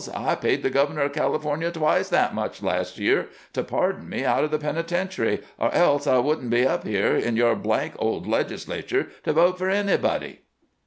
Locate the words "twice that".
1.69-2.33